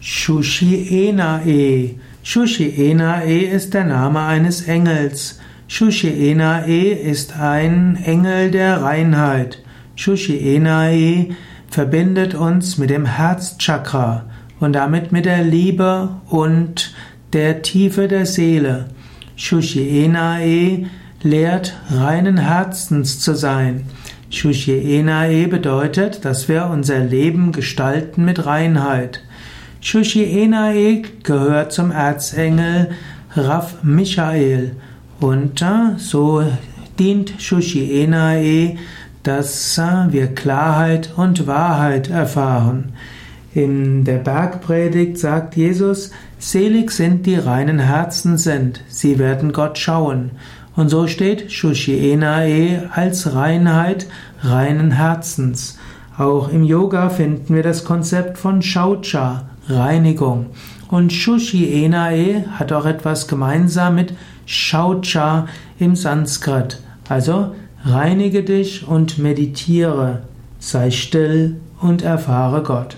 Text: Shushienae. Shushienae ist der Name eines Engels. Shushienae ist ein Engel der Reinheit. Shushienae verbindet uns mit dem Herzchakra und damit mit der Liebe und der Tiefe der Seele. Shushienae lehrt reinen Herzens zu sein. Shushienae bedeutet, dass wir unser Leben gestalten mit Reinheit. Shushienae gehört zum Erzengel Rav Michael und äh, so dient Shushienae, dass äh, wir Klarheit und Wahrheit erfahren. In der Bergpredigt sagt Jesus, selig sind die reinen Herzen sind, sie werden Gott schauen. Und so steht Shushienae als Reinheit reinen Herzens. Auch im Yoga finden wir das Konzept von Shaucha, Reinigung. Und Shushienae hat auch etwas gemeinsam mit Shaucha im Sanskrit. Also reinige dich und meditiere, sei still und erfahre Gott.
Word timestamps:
Shushienae. 0.00 1.96
Shushienae 2.22 3.40
ist 3.40 3.74
der 3.74 3.84
Name 3.84 4.20
eines 4.20 4.62
Engels. 4.62 5.40
Shushienae 5.66 6.92
ist 6.92 7.36
ein 7.38 7.96
Engel 8.04 8.50
der 8.50 8.82
Reinheit. 8.82 9.62
Shushienae 9.96 11.34
verbindet 11.68 12.34
uns 12.34 12.78
mit 12.78 12.90
dem 12.90 13.06
Herzchakra 13.06 14.26
und 14.60 14.72
damit 14.74 15.10
mit 15.10 15.24
der 15.24 15.42
Liebe 15.42 16.10
und 16.28 16.94
der 17.32 17.62
Tiefe 17.62 18.06
der 18.06 18.24
Seele. 18.24 18.86
Shushienae 19.34 20.86
lehrt 21.22 21.76
reinen 21.90 22.38
Herzens 22.38 23.18
zu 23.18 23.34
sein. 23.34 23.84
Shushienae 24.30 25.48
bedeutet, 25.48 26.24
dass 26.24 26.48
wir 26.48 26.66
unser 26.66 27.00
Leben 27.00 27.50
gestalten 27.50 28.24
mit 28.24 28.46
Reinheit. 28.46 29.22
Shushienae 29.80 31.02
gehört 31.22 31.72
zum 31.72 31.90
Erzengel 31.90 32.90
Rav 33.34 33.76
Michael 33.82 34.76
und 35.20 35.62
äh, 35.62 35.98
so 35.98 36.44
dient 36.98 37.34
Shushienae, 37.38 38.76
dass 39.22 39.78
äh, 39.78 39.82
wir 40.10 40.34
Klarheit 40.34 41.12
und 41.16 41.46
Wahrheit 41.46 42.10
erfahren. 42.10 42.92
In 43.54 44.04
der 44.04 44.18
Bergpredigt 44.18 45.18
sagt 45.18 45.56
Jesus, 45.56 46.10
selig 46.38 46.90
sind 46.90 47.26
die 47.26 47.36
reinen 47.36 47.78
Herzen 47.78 48.36
sind, 48.36 48.82
sie 48.88 49.18
werden 49.18 49.52
Gott 49.52 49.78
schauen. 49.78 50.32
Und 50.76 50.90
so 50.90 51.06
steht 51.06 51.50
Shushienae 51.50 52.88
als 52.94 53.34
Reinheit 53.34 54.06
reinen 54.42 54.92
Herzens. 54.92 55.78
Auch 56.18 56.48
im 56.48 56.64
Yoga 56.64 57.10
finden 57.10 57.54
wir 57.54 57.62
das 57.62 57.84
Konzept 57.84 58.38
von 58.38 58.60
Shaucha, 58.60 59.44
Reinigung. 59.68 60.46
Und 60.88 61.12
Shushienae 61.12 62.44
hat 62.58 62.72
auch 62.72 62.86
etwas 62.86 63.28
gemeinsam 63.28 63.94
mit 63.94 64.14
Shaucha 64.44 65.46
im 65.78 65.94
Sanskrit. 65.94 66.80
Also 67.08 67.52
reinige 67.84 68.42
dich 68.42 68.88
und 68.88 69.18
meditiere, 69.18 70.22
sei 70.58 70.90
still 70.90 71.60
und 71.80 72.02
erfahre 72.02 72.64
Gott. 72.64 72.96